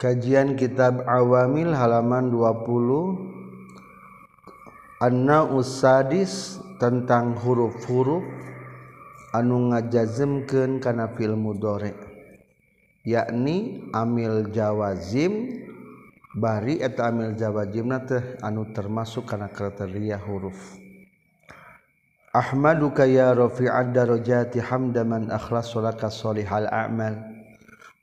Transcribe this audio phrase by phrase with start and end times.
[0.00, 8.24] Kajian Kitab Awamil halaman 20 Anna usadis tentang huruf-huruf
[9.36, 11.92] anu ngajazemkeun kana fil mudhari
[13.04, 15.68] yakni amil jawazim
[16.32, 20.80] bari eta amil jawazimna teh anu termasuk kana kriteria huruf.
[22.32, 27.29] Ahmaduka ya rafi'ad darajati hamdaman akhlasolaka salihal a'mal.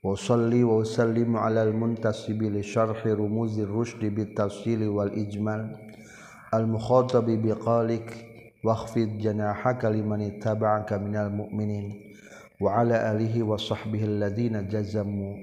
[0.04, 5.76] وصلي وسلم على المنتسب لشرح رموز الرشد بالتفصيل والإجمال.
[6.54, 8.24] المخاطب بقالك
[8.64, 12.14] واخفض جناحك لمن اتبعك من المؤمنين.
[12.60, 15.34] وعلى آله وصحبه الذين جزموا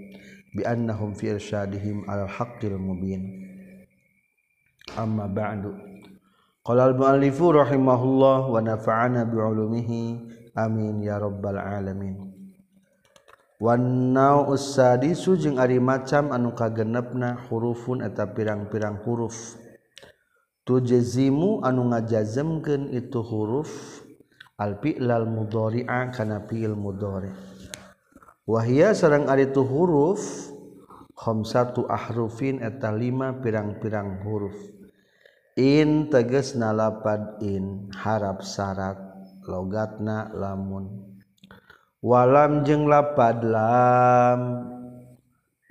[0.56, 3.24] بأنهم في إرشادهم على الحق المبين.
[5.00, 5.76] أما بعد
[6.66, 10.20] قال المؤلف رحمه الله ونفعنا بعلومه.
[10.58, 12.25] آمين يا رب العالمين.
[13.66, 19.58] Wanau usadi sujeng ari macam anu kagenepna hurufun eta pirang-pirang huruf.
[20.70, 24.06] Tujezimu anu ngajazemkeun itu huruf
[24.62, 27.34] al fi'lal mudhari'a kana fi'il mudhari.
[28.46, 30.22] Wahia sareng ari tu huruf
[31.18, 34.54] khamsatu ahrufin eta lima pirang-pirang huruf.
[35.58, 39.02] In teges nalapad in harap syarat
[39.50, 41.05] logatna lamun
[42.06, 44.70] walam jeung lapadlam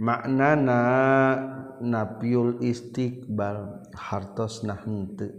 [0.02, 0.82] maknana
[1.78, 5.30] napiul istiqbal hartos nah henteu.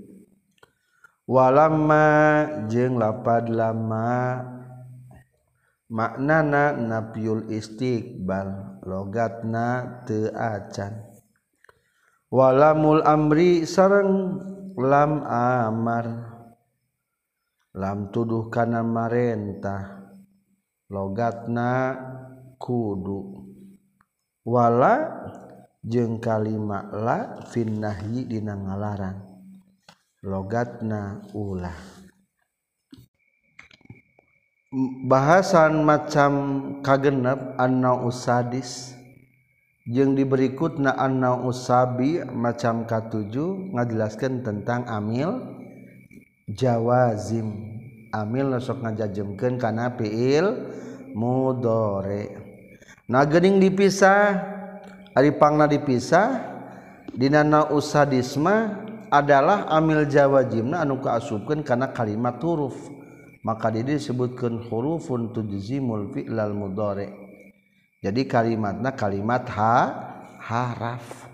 [1.25, 2.05] Walamma
[2.69, 4.45] jeung lapad lama
[5.89, 11.01] maknana napiul istiqbal logatna teu acan.
[12.29, 14.37] Walamul amri sareng
[14.77, 16.05] lam amar.
[17.73, 19.94] Lam tuduh kana marentah.
[20.89, 21.97] logatna
[22.61, 23.45] kudu.
[24.45, 24.93] Wala
[25.81, 29.21] jeung kalima la finnahyi dina ngalarang.
[30.25, 31.95] Logatna ulah
[35.07, 36.31] bahasan macam
[36.83, 38.91] kagenep anna usadis.
[39.85, 45.45] Jeung diberikutna anna usabi macam katujuh ngajelaskan tentang amil
[46.49, 47.74] jawazim.
[48.15, 50.71] amil nosok ngajajemkeun kana fiil
[51.11, 52.31] mudore.
[53.11, 54.39] Nah geuning dipisah
[55.11, 56.39] ari pangna dipisah
[57.11, 62.75] dina nausadisma adalah amil jawajimna anu kaasupkeun kana kalimat huruf.
[63.45, 67.13] Maka dia disebutkan hurufun tujzimul fi'lal mudore.
[68.01, 69.77] Jadi kalimatna kalimat ha
[70.41, 71.29] haraf.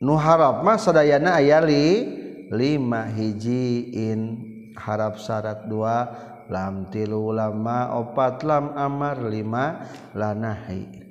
[0.00, 2.08] Nu harap mah sadayana ayali
[2.48, 6.08] lima hijiin harap syarat dua
[6.48, 11.02] lam tilu lama opat lam amar lima lanahi.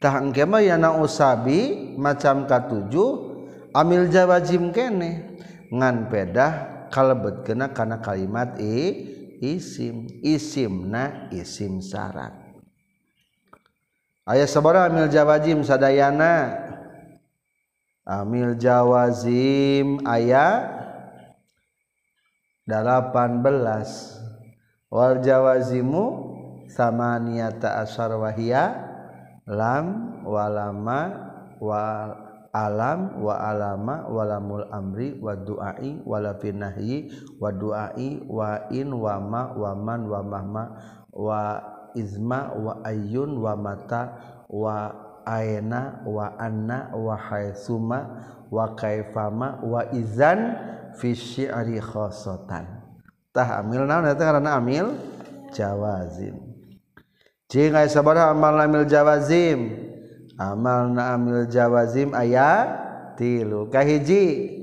[0.00, 3.10] Tah engke mah yana usabi macam katujuh
[3.76, 5.40] amil jawazim kene.
[5.70, 6.52] Ngan pedah
[6.90, 9.06] kalebet kena kana kalimat i
[9.38, 12.50] isim isimna isim syarat
[14.30, 16.68] ayat sabara amil jawazim sadayana.
[18.06, 20.79] Amil jawazim ayat
[22.66, 24.18] delapan belas.
[24.90, 26.04] Wal jawazimu
[26.66, 28.74] sama niata asar wahia
[29.46, 31.00] lam walama
[31.62, 31.82] wa
[32.50, 37.06] alam wa alama walamul amri wa duai wala finahi
[37.38, 40.64] wa duai wa in wa ma wa man wa mahma
[41.14, 41.42] wa
[41.94, 44.18] izma wa ayun wa mata
[44.50, 44.90] wa
[45.26, 47.98] aina wa anna wa haisuma
[48.50, 50.58] wa kaifama wa izan
[50.98, 52.66] fisi ari khosotan.
[53.30, 54.90] Tah amil naon eta karena amil?
[55.54, 56.34] Jawazim.
[57.50, 59.74] Jeung aya sabaraha amal amil jawazim?
[60.38, 62.66] Amal na amil jawazim aya
[63.18, 63.70] tilu.
[63.70, 64.58] Kahiji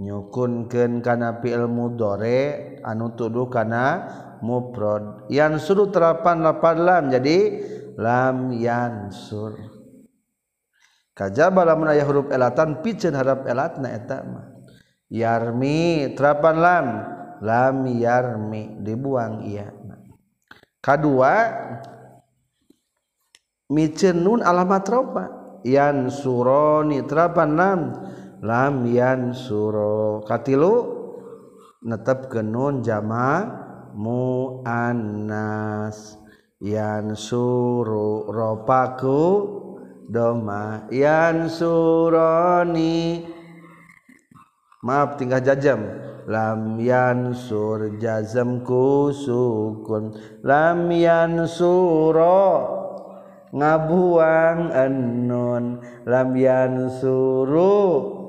[0.00, 4.08] nyukunkeun kana fi'il mudhari anu tuduh kana
[4.44, 5.28] mufrad.
[5.32, 7.38] Yang suruh terapan lapan lam jadi
[7.96, 9.56] lam yansur
[11.12, 14.51] kajaba lamun aya huruf elatan piceun harap elatna eta mah.
[15.12, 16.86] Yarmi terapan lam.
[17.42, 19.68] Lam yarmi dibuang iya.
[20.82, 21.34] Kedua
[23.68, 25.28] micen nun alamat roba.
[25.68, 27.80] Yan suroni terapan lam.
[28.42, 30.24] Lam yan suro.
[30.26, 30.74] Katilu
[31.86, 33.46] netep ke nun jama
[33.94, 35.38] muannas.
[36.62, 39.22] Yan suru ropaku
[40.10, 40.86] doma.
[40.90, 43.22] Yan suroni
[44.82, 45.80] maaf tinggal jajam.
[46.22, 50.14] Lam yansur jazam ku sukun
[50.46, 52.46] lam yansuro
[53.50, 55.82] ngabuang enun.
[56.06, 58.22] Lamyan suruh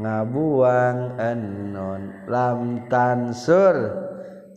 [0.00, 2.02] ngabuang enun.
[2.28, 4.03] Lam tansur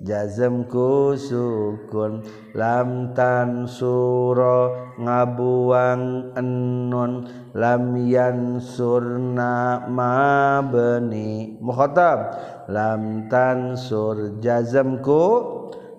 [0.02, 2.22] jazamku sukun
[2.54, 7.26] lam tan suro ngabuang enun
[7.58, 12.20] lam yan surna ma beni mukhatab.
[12.68, 15.24] Lam tan sur jazamku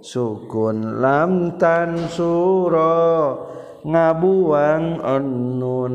[0.05, 3.49] sukun lam tan suro
[3.89, 5.95] ngabuang enun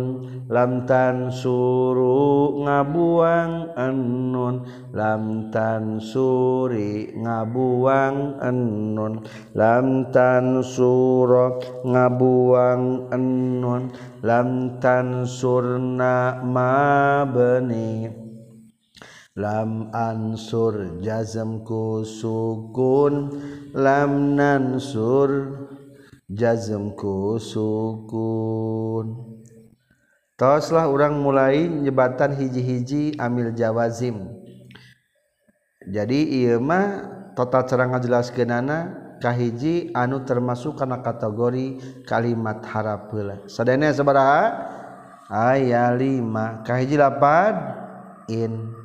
[0.52, 4.56] lamtan suruh ngabuang ennun.
[4.92, 9.24] Lamtan suri ngabuang ennun.
[9.56, 13.92] Lamtan suro ngabuang ennun.
[14.24, 18.08] Lamtan surna ma beni
[19.34, 23.34] lam ansur jazmku sukun.
[23.74, 25.58] Lam nansur
[26.30, 29.33] jazmku sukun
[30.40, 34.30] toslah orang mulai nyebatan hiji-hiji amil jawazim.
[35.84, 38.78] Jadi iya mah total cara ngajelaskeunana
[39.20, 44.44] kahiji anu termasuk kana kategori kalimat harapeula sadayana sabaraha?
[45.34, 47.56] Aya 5 kahiji lapad
[48.30, 48.76] in.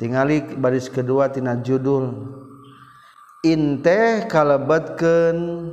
[0.00, 2.32] Tingali baris kedua tina judul.
[3.44, 5.72] In teh kalebetkeun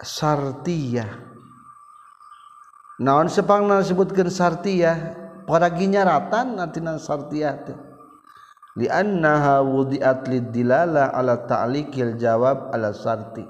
[0.00, 1.33] sartiyah.
[3.00, 7.78] naon sepang disebutkan sartiah para ratan artinya sartiah teh.
[8.74, 13.46] Liannaha wudi'at lidilala ala ta'likil jawab ala sarti.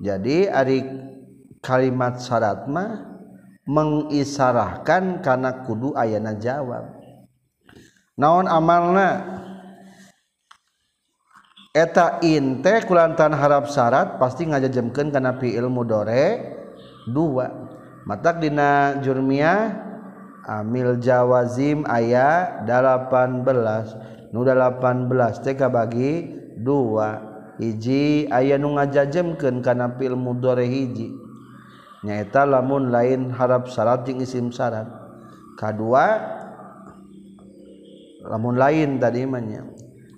[0.00, 0.80] Jadi ari
[1.60, 3.04] kalimat syarat mah
[3.68, 7.00] mengisarahkan karena kudu ayana jawab.
[8.16, 9.40] Naon amalna?
[11.74, 16.54] Eta inte kulantan harap syarat pasti ngajajemkeun kana fi'il mudore
[17.10, 17.63] dua.
[18.04, 19.80] matak dina jurmiyah
[20.44, 26.12] amil jawazim aya 18 nu 18 teh bagi
[26.60, 27.32] dua.
[27.54, 31.14] Hiji aya nu ngajajemkeun kana fil mudhari hiji.
[32.02, 34.90] Nyaeta lamun lain harap syarat jeung isim syarat
[35.54, 36.18] kadua
[38.26, 39.62] lamun lain tadi manya.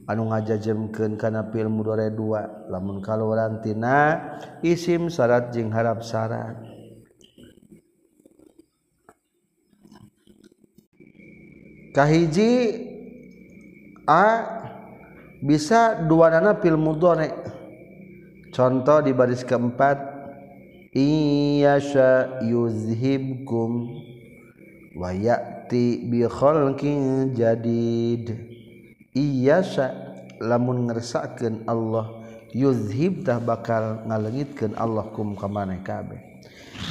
[0.08, 2.66] Anu ngajajemkeun kana fil mudhari dua.
[2.72, 4.16] Lamun kaluaran tina
[4.64, 6.56] isim syarat jeung harap syarat
[11.96, 12.76] kahiji
[14.04, 14.44] a
[15.40, 17.32] bisa dua dana fil mudhari
[18.52, 19.96] contoh di baris keempat
[20.92, 23.88] iyasha yuzhibkum
[24.92, 28.56] wa ya'ti bi khalqin jadid
[29.16, 29.96] Iyasa
[30.44, 32.20] lamun ngersakeun Allah
[32.52, 36.20] yuzhibtah bakal ngalengitkeun Allah kum kamane kabeh.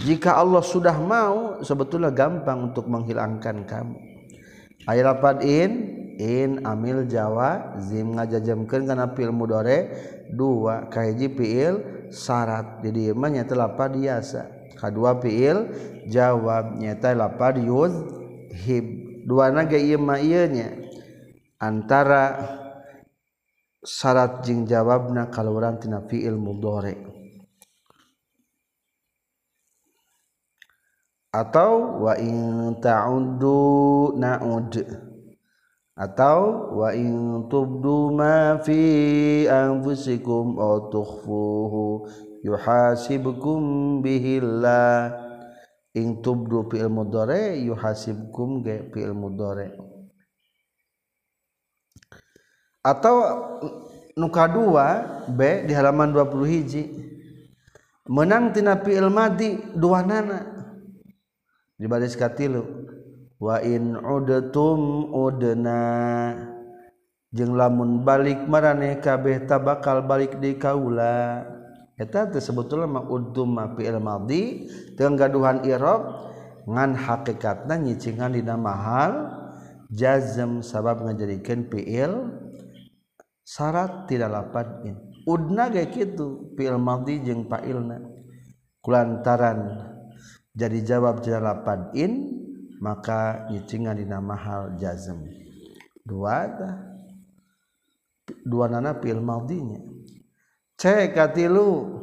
[0.10, 4.15] Jika Allah sudah mau sebetulnya gampang untuk menghilangkan kamu.
[4.86, 5.72] Ayat lapan in
[6.22, 9.90] in amil Jawa zim ngajajamkeun kana fi'il mudhari
[10.30, 14.46] dua kahiji fi'il syarat jadi mah nya lapad biasa
[14.78, 15.74] kadua fi'il
[16.08, 17.92] jawab nyata lapad yuz
[18.64, 18.86] hib
[19.26, 20.70] dua naga ieu mah ieu nya.
[21.58, 22.46] Antara
[23.82, 27.15] syarat jeung jawabna kaluaran tina fi'il mudhari
[31.36, 34.74] atau wa in ta'uddu na'ud.
[35.96, 42.08] Atau wa in tubdu ma fi anfusikum aw tukhfuhu
[42.44, 45.12] yuhasibkum bihillah.
[45.96, 49.72] In tubdu fi'il mudhari yuhasibkum ge fi'il mudhari.
[52.84, 53.15] Atau
[54.20, 54.88] nuka dua
[55.32, 56.84] B di halaman 20 hiji.
[58.12, 60.55] Menang tina fi'il madi dua nana
[61.75, 62.63] dibalik katilu
[63.39, 65.84] wa in udatum udna.
[67.36, 71.44] Jeung lamun balik marane kabeh tabakal balik di kaula.
[72.00, 74.72] Eta teh sebetulna mah udum ma fi'il madhi.
[74.96, 76.32] Teu gaduhan i'rab
[76.63, 79.44] ngan hakikatna nyicingan dina mahal.
[79.91, 82.12] Jazm sabab ngajadikeun fi'il
[83.46, 84.98] syarat tidak lapat in
[85.29, 88.00] udna ge kitu fi'il madhi jeung fa'ilna.
[88.82, 89.91] Kulantaran
[90.56, 92.32] jadi jawab tidak lapat in
[92.80, 95.28] maka nyicingan dina mahal jazm
[96.08, 96.76] dua dah
[98.48, 99.84] dua nana fi'il madhinya
[100.80, 102.00] cek katilu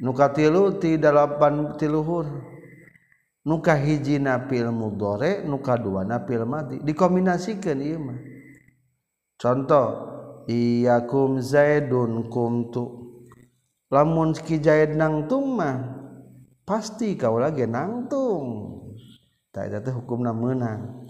[0.00, 2.26] nukatilu tidak lapan tiluhur
[3.46, 8.18] nuka hijina fi'il mudhari nuka dua na fi'il madhi dikombinasikan ieu mah.
[9.36, 9.88] Contoh
[10.50, 13.06] iyakum zaidun kumtu
[13.92, 15.95] lamun ki zaid nang tumma
[16.66, 18.82] pasti kaulah nangtung.
[19.54, 21.08] Tak eta teh hukumna meunang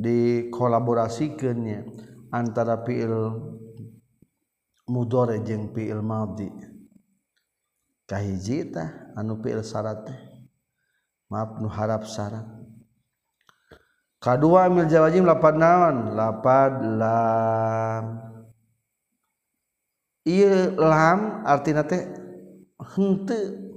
[0.00, 1.84] dikolaborasikeunnya
[2.32, 3.12] antara fiil
[4.88, 6.48] mudore jeung fiil madi
[8.08, 10.16] kahiji tah anu fiil syarat teh.
[11.28, 12.46] Maaf nu harap syarat
[14.22, 16.16] kadua mil jawajim lapad naon?
[16.16, 18.04] Lapad lam.
[20.24, 22.00] Ieu lam artina teh
[22.96, 23.73] henteu.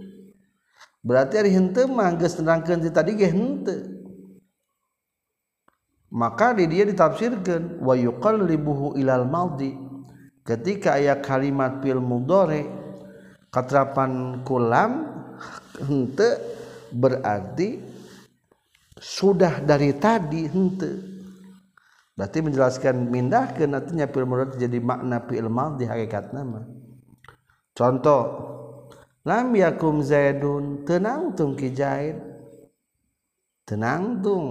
[1.08, 3.80] berarti hari hente mah geus nerangkeun tadi ge henteu.
[6.08, 9.76] Maka di dia ditafsirkan wa yuqallibuhu ilal maldi
[10.48, 12.64] ketika aya kalimat fil mudhari
[13.52, 15.04] katrapan kulam
[15.84, 16.40] hente
[16.96, 17.84] berarti
[18.96, 20.92] sudah dari tadi hente
[22.16, 26.64] berarti menjelaskan mindahkeun artinya fil mudhari jadi makna fil maldi hakikat nama
[27.76, 28.22] contoh
[29.28, 32.16] lam yakum zaidun tenang tung ki zaid
[33.68, 34.48] tenang tung.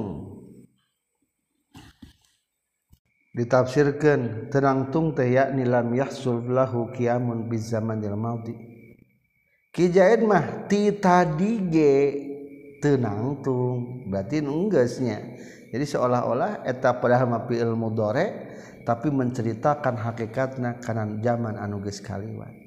[3.33, 8.57] Ditafsirkan tenang tung teh yakni lam yahsul lahu qiyamun bi zamanil madhi
[9.77, 11.97] ki zaid mah ti tadi ge
[12.81, 15.21] tenang tung berarti enggeusnya
[15.69, 18.25] jadi seolah-olah eta padahal mah fi'il mudhari
[18.89, 22.66] tapi menceritakan hakikatna kana zaman anu geus kaliwat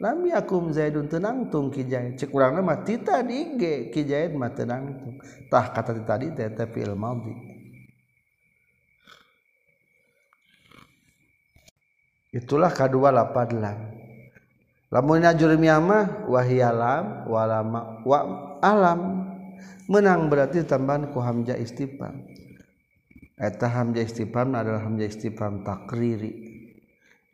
[0.00, 5.20] lami akum zaidun tenang tung kijahid cek urang nama tita dige kijahid mah tenang tung
[5.52, 7.36] tah kata tadi teh teh fi'il madhi.
[12.32, 13.92] Itulah kedua lapad lam
[14.88, 18.18] lamun ajurmiyah mah wahiyalam walama wa
[18.64, 19.00] alam.
[19.90, 22.22] Menang berarti tambahan ku hamzah istifham.
[23.34, 26.46] Eta hamzah istifham adalah hamzah istifham takriri.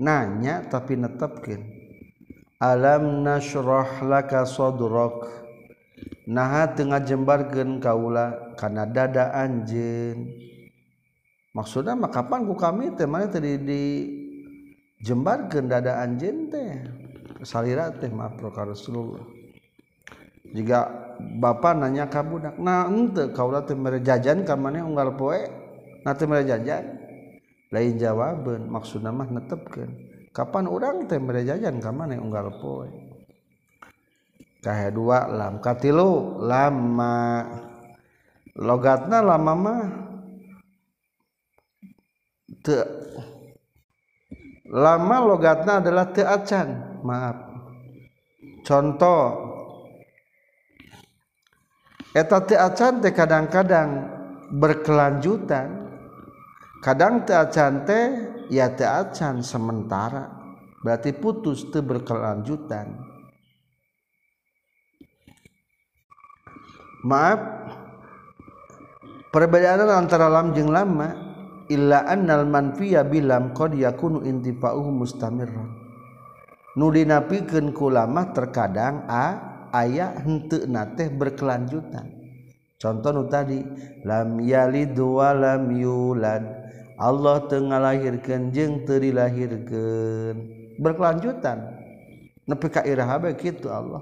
[0.01, 1.86] Nanya tapi netepkeun
[2.57, 5.29] alam nasroh laka sodrok
[6.25, 10.33] naha tengah jembargen kaula karena dada anjeun.
[11.53, 13.09] Maksudnya mah kapan ku kami teh?
[13.09, 13.83] Mana tadi di
[15.01, 16.73] jembargen dada anjeun teh?
[17.45, 19.25] Salira teh maaf ka Rasulullah.
[20.53, 20.89] Jika
[21.41, 25.45] bapak nanya ka budak nah ente kaula teh mere jajan ka mana unggal poe?
[26.05, 26.97] Nah teh mere jajan
[27.73, 30.06] lain jawaban maksudna mah netepkeun.
[30.37, 32.93] kapan orang teh mere jajan ka mana unggal poe?
[34.61, 37.49] Kahe dua lam katilu lama.
[38.57, 39.81] Logatna lama mah
[42.61, 42.77] te
[44.69, 47.37] lama logatna adalah te acan maaf.
[48.67, 49.25] Contoh
[52.13, 53.89] eta te acan teh kadang-kadang
[54.57, 55.86] berkelanjutan.
[56.85, 58.05] Kadang te acan teh
[58.49, 60.37] ya acan sementara.
[60.81, 62.95] Berarti putus itu berkelanjutan.
[67.07, 67.41] Maaf
[69.35, 71.11] perbedaan antara lam jeung lama
[71.71, 75.71] illa annal manfiya bilam qad yakunu intifa'uhu mustamirran
[76.77, 79.27] nu dinapikeun ku lama terkadang a
[79.73, 82.07] aya henteu teh berkelanjutan.
[82.77, 83.65] Contoh nu tadi
[84.05, 86.66] lam yalid wa lam yulad
[86.97, 90.35] Allah Tengah lahirkan jeng teri lahirkan.
[90.81, 91.59] Berkelanjutan.
[92.49, 94.01] Nepi ka irahabe kitu Allah.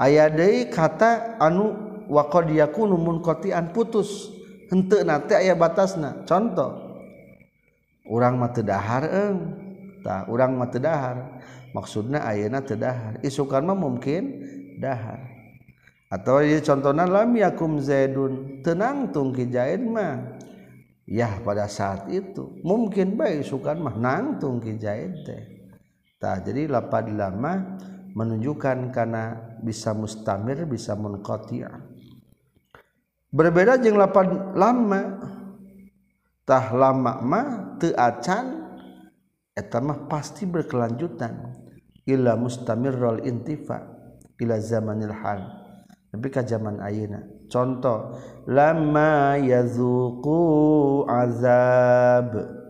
[0.00, 1.76] Aya deui kata anu
[2.10, 4.32] waqad yakunu munqati'an putus.
[4.72, 6.26] Henteu na teh aya batasna.
[6.26, 6.90] Contoh
[8.08, 9.40] urang mah teu dahar eung
[10.02, 11.38] tah urang mah teu dahar.
[11.70, 13.20] Maksudna ayeuna teu dahar.
[13.22, 14.42] Isukan mah mungkin
[14.82, 15.20] dahar.
[16.12, 18.64] Atau contohna lam yakum zaidun.
[18.64, 20.42] Tenang tungki zaid mah.
[21.12, 25.42] Ya pada saat itu mungkin baik sukan mah nangtung kijahid teh.
[26.16, 27.76] Tak jadi lapad lama
[28.16, 31.68] menunjukkan karena bisa mustamir bisa munqati'
[33.28, 35.20] berbeda jeung lapad lama.
[36.42, 38.66] Tah lama mah teu acan
[39.54, 41.60] eta mah pasti berkelanjutan.
[42.02, 43.78] Illa mustamirrul intifa
[44.42, 45.61] ila zamanil hal
[46.12, 47.24] tapi ka zaman ayeuna.
[47.48, 50.40] Contoh lama yazuku
[51.08, 52.60] azab.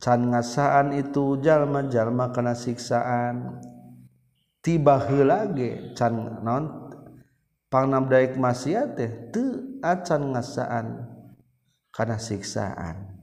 [0.00, 3.62] Can ngasaan itu jalma-jalma kena siksaan.
[4.58, 6.90] Tiba lagi can non
[7.70, 10.86] pangnam daik maksiat teh teu acan ngasaan
[11.94, 13.22] karena siksaan.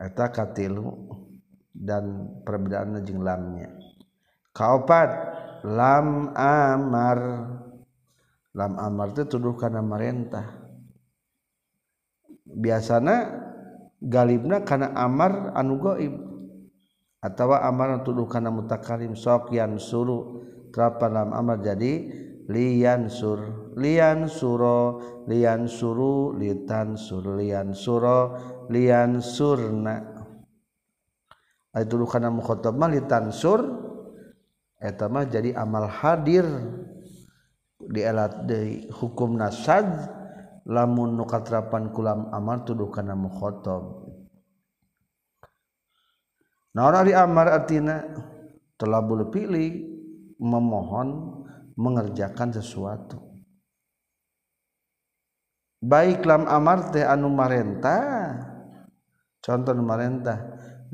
[0.00, 1.12] Eta katilu
[1.76, 3.68] dan perbedaan jeung lamnya.
[4.56, 5.10] Kaopat
[5.66, 7.20] lam amar
[8.52, 10.60] lam amar itu tuduh kana merentah
[12.44, 13.42] biasana
[13.98, 16.14] galibna kana amar anu gaib
[17.22, 20.42] atau amar tuduh karena mutakalim sok yang suruh
[20.74, 23.72] terapa lam amar jadi lian sur.
[23.78, 25.00] Lian suro.
[25.28, 26.34] Lian suru.
[26.34, 27.22] Litan sur.
[27.22, 28.20] Lian suro.
[28.72, 29.96] Lian surna.
[31.72, 33.60] Itu karena mukhotob litan sur.
[34.82, 36.44] Etamah jadi amal hadir.
[37.90, 39.86] Di elat di hukum nasad
[40.66, 44.06] lamun nukatrapan kulam amal tuduh kana mukhotob.
[46.72, 48.00] Nah orang di amar artina
[48.80, 49.70] telah boleh pilih
[50.40, 51.42] memohon
[51.76, 53.20] mengerjakan sesuatu.
[55.82, 58.38] Baik lam amar teh anu marentah
[59.42, 60.38] contoh marentah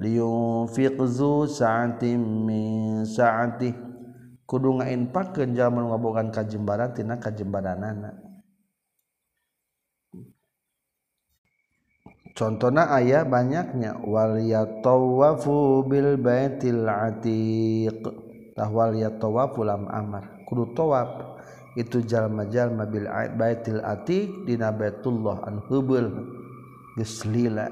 [0.01, 3.88] liyunfiqzu sa'atim min sa'ati
[4.49, 8.29] kudu ngainpakeun jalma nu ngabogan kajembaran tina kajembaranana
[12.39, 17.99] contohna aya banyaknya wal yatawafu bil baitil atiq.
[18.55, 20.47] Tah wal yatawafu lam amar.
[20.47, 21.43] Kudu tawaf.
[21.75, 26.07] Itu jalma-jalma bil baitil atiq dina baitullah an hubul
[26.95, 27.67] geus lila.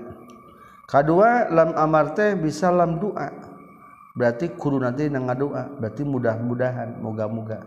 [0.86, 3.45] Kadua lam amar teh bisa lam doa
[4.16, 7.60] berarti kudu nanti nang ngadoa berarti mudah-mudahan moga-moga.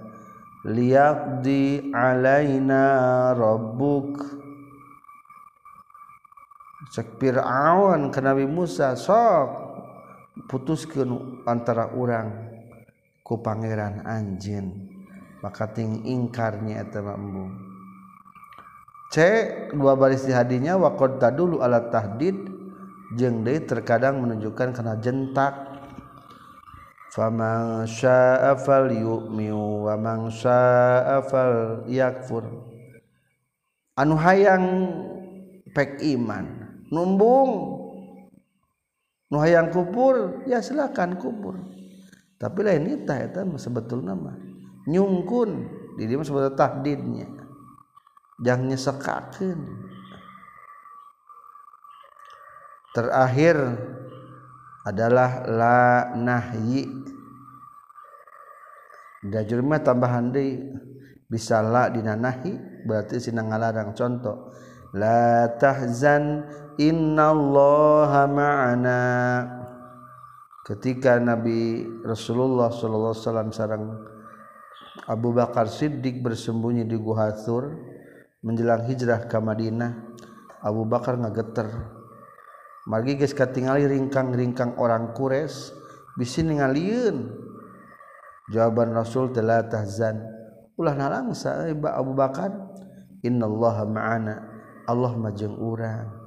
[0.65, 2.83] Liyaqdi alaina
[3.37, 4.17] rabbuk.
[6.89, 9.69] Cek Fir'aun ke Nabi Musa sok.
[10.49, 12.31] Putuskeun antara orang
[13.27, 14.87] ku pangeran anjin
[15.43, 17.51] maka ting ingkarnya eta mambu
[19.11, 19.15] C
[19.75, 22.57] dua baris di hadinya waqad tadulu ala tahdid.
[23.17, 25.68] Jeung deui terkadang menunjukkan kana jentak.
[27.09, 32.45] Faman syaa'a falyu'min wa man syaa'a falyakfur.
[33.99, 34.65] Anu hayang
[35.75, 36.45] pek iman
[36.93, 37.81] numbung.
[39.29, 41.53] Nu hayang kupur ya silakan kupur
[42.39, 44.39] tapi lain itu eta sebetulna mah.
[44.87, 45.67] Nyungkun
[45.99, 47.27] di dia sebut tahdidnya.
[48.39, 49.59] Jangan nyesekakeun.
[52.95, 53.57] Terakhir
[54.89, 55.79] adalah la
[56.17, 56.89] nahyi.
[59.21, 60.57] Dajur mah tambahan deui
[61.29, 64.49] bisa la dina nahi berarti sina ngalarang contoh.
[64.97, 66.49] La tahzan
[66.81, 69.01] innallaha ma'ana.
[70.65, 73.85] Ketika Nabi Rasulullah sallallahu alaihi wasallam sareng
[75.09, 77.33] Abu Bakar Siddiq bersembunyi di Gua
[78.45, 79.91] menjelang hijrah ke Madinah
[80.63, 81.98] Abu Bakar ngageter
[82.89, 85.77] margi geus katingali ringkang-ringkang orang Quraisy
[86.17, 87.29] bisi ningalieun.
[88.49, 90.19] Jawaban Rasul telah tahzan.
[90.73, 92.49] Ulah narangsa Iba eh, Abu Bakar.
[93.21, 94.35] Innallaha ma'ana.
[94.89, 96.17] Allah majeng urang.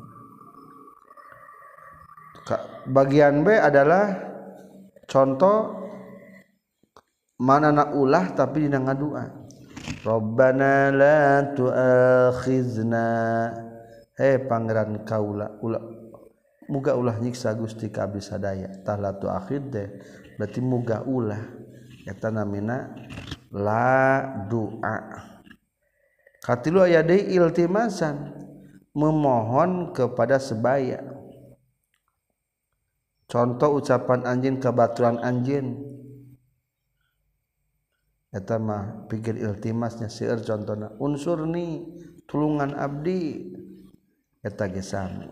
[2.86, 4.18] Bagian B adalah
[5.10, 5.82] contoh
[7.42, 9.26] mana nak ulah tapi dina ngadua.
[10.06, 13.10] Rabbana la tu'akhizna.
[14.14, 16.01] Hei pangeran kaula ulah
[16.70, 18.70] muga ulah nyiksa Gusti ka abdi sadaya.
[18.82, 19.88] Tah la tu'akhid deh.
[20.36, 21.40] Berarti muga ulah.
[22.02, 22.90] Eta namina
[23.54, 25.22] la doa
[26.42, 28.34] katilu aya deui iltimasan.
[28.92, 31.00] Memohon kepada sebaya.
[33.24, 35.80] Contoh ucapan anjing kebaturan anjing
[38.32, 40.08] mah pikir iltimasnya
[40.40, 41.84] contohnya unsur nih
[42.28, 43.52] tulungan abdi.
[44.42, 45.30] Eta gesami